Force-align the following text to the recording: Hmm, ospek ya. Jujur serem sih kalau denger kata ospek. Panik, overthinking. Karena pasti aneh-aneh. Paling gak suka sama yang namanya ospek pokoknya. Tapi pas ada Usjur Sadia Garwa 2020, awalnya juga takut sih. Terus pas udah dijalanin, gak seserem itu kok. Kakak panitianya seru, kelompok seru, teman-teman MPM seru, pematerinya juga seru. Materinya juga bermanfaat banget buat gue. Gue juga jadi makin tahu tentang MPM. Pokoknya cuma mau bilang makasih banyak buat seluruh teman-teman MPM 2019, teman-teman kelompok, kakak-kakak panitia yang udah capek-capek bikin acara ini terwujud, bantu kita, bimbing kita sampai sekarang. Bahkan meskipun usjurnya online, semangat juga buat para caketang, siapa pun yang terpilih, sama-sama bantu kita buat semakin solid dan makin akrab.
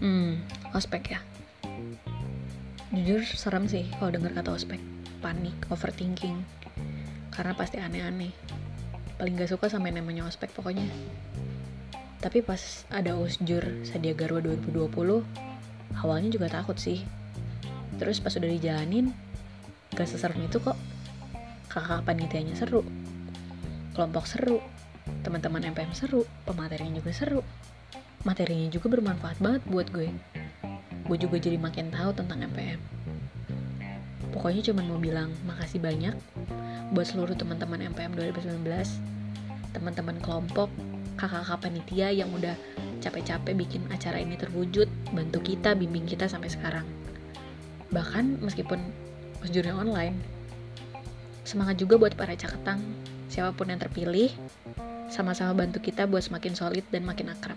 Hmm, 0.00 0.40
ospek 0.72 1.12
ya. 1.12 1.20
Jujur 2.88 3.20
serem 3.20 3.68
sih 3.68 3.84
kalau 4.00 4.16
denger 4.16 4.32
kata 4.32 4.56
ospek. 4.56 4.80
Panik, 5.20 5.52
overthinking. 5.68 6.40
Karena 7.28 7.52
pasti 7.52 7.76
aneh-aneh. 7.76 8.32
Paling 9.20 9.36
gak 9.36 9.52
suka 9.52 9.68
sama 9.68 9.92
yang 9.92 10.00
namanya 10.00 10.24
ospek 10.24 10.56
pokoknya. 10.56 10.88
Tapi 12.24 12.40
pas 12.40 12.88
ada 12.88 13.12
Usjur 13.12 13.84
Sadia 13.84 14.16
Garwa 14.16 14.40
2020, 14.40 15.20
awalnya 16.00 16.32
juga 16.32 16.48
takut 16.48 16.80
sih. 16.80 17.04
Terus 18.00 18.24
pas 18.24 18.32
udah 18.32 18.48
dijalanin, 18.48 19.12
gak 19.92 20.08
seserem 20.08 20.40
itu 20.48 20.64
kok. 20.64 20.80
Kakak 21.68 22.08
panitianya 22.08 22.56
seru, 22.56 22.88
kelompok 23.92 24.24
seru, 24.24 24.64
teman-teman 25.20 25.68
MPM 25.76 25.92
seru, 25.92 26.24
pematerinya 26.48 27.04
juga 27.04 27.12
seru. 27.12 27.44
Materinya 28.20 28.68
juga 28.68 28.92
bermanfaat 28.92 29.40
banget 29.40 29.64
buat 29.64 29.88
gue. 29.96 30.12
Gue 31.08 31.16
juga 31.16 31.40
jadi 31.40 31.56
makin 31.56 31.88
tahu 31.88 32.12
tentang 32.12 32.44
MPM. 32.44 32.76
Pokoknya 34.28 34.60
cuma 34.68 34.84
mau 34.84 35.00
bilang 35.00 35.32
makasih 35.48 35.80
banyak 35.80 36.12
buat 36.92 37.08
seluruh 37.08 37.32
teman-teman 37.32 37.80
MPM 37.80 38.12
2019, 38.12 38.60
teman-teman 39.72 40.20
kelompok, 40.20 40.68
kakak-kakak 41.16 41.64
panitia 41.64 42.12
yang 42.12 42.28
udah 42.36 42.52
capek-capek 43.00 43.56
bikin 43.56 43.82
acara 43.88 44.20
ini 44.20 44.36
terwujud, 44.36 44.86
bantu 45.16 45.40
kita, 45.40 45.72
bimbing 45.72 46.04
kita 46.04 46.28
sampai 46.28 46.52
sekarang. 46.52 46.84
Bahkan 47.88 48.44
meskipun 48.44 48.84
usjurnya 49.40 49.72
online, 49.72 50.20
semangat 51.48 51.80
juga 51.80 51.96
buat 51.96 52.12
para 52.20 52.36
caketang, 52.36 52.84
siapa 53.32 53.56
pun 53.56 53.72
yang 53.72 53.80
terpilih, 53.80 54.28
sama-sama 55.08 55.56
bantu 55.56 55.80
kita 55.80 56.04
buat 56.04 56.20
semakin 56.20 56.52
solid 56.52 56.84
dan 56.92 57.08
makin 57.08 57.32
akrab. 57.32 57.56